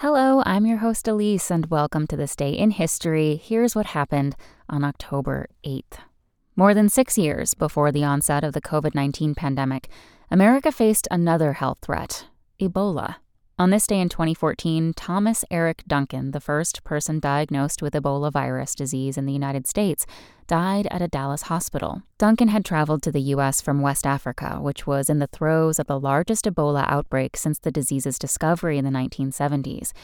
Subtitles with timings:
[0.00, 3.40] Hello, I'm your host Elise, and welcome to this day in history.
[3.42, 4.36] Here's what happened
[4.68, 6.00] on October 8th.
[6.54, 9.88] More than six years before the onset of the COVID 19 pandemic,
[10.30, 12.26] America faced another health threat
[12.60, 13.14] Ebola.
[13.58, 18.74] On this day in 2014, Thomas Eric Duncan, the first person diagnosed with Ebola virus
[18.74, 20.04] disease in the United States,
[20.46, 22.02] died at a Dallas hospital.
[22.18, 23.62] Duncan had traveled to the U.S.
[23.62, 27.70] from West Africa, which was in the throes of the largest Ebola outbreak since the
[27.70, 29.94] disease's discovery in the 1970s.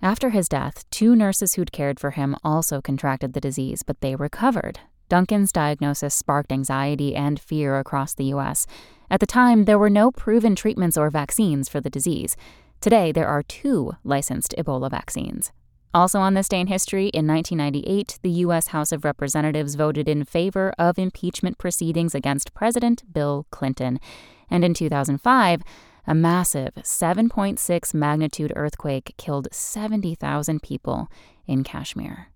[0.00, 4.16] After his death, two nurses who'd cared for him also contracted the disease, but they
[4.16, 4.80] recovered.
[5.10, 8.66] Duncan's diagnosis sparked anxiety and fear across the U.S.
[9.10, 12.34] At the time, there were no proven treatments or vaccines for the disease.
[12.82, 15.52] Today, there are two licensed Ebola vaccines.
[15.94, 18.66] Also, on this day in history, in 1998, the U.S.
[18.68, 24.00] House of Representatives voted in favor of impeachment proceedings against President Bill Clinton.
[24.50, 25.62] And in 2005,
[26.08, 31.06] a massive 7.6 magnitude earthquake killed 70,000 people
[31.46, 32.30] in Kashmir.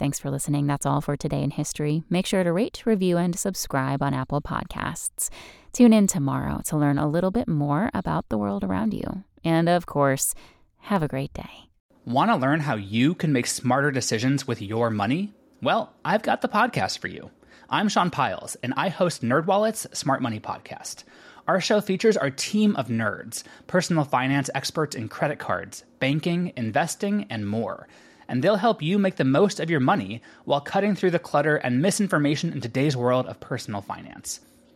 [0.00, 0.66] Thanks for listening.
[0.66, 2.02] That's all for today in history.
[2.10, 5.30] Make sure to rate, review, and subscribe on Apple Podcasts.
[5.72, 9.22] Tune in tomorrow to learn a little bit more about the world around you.
[9.44, 10.34] And of course,
[10.78, 11.68] have a great day.
[12.04, 15.32] Want to learn how you can make smarter decisions with your money?
[15.62, 17.30] Well, I've got the podcast for you.
[17.70, 21.04] I'm Sean Pyles, and I host NerdWallet's Smart Money Podcast.
[21.48, 27.26] Our show features our team of nerds, personal finance experts in credit cards, banking, investing,
[27.30, 27.88] and more.
[28.28, 31.56] And they'll help you make the most of your money while cutting through the clutter
[31.56, 34.40] and misinformation in today's world of personal finance.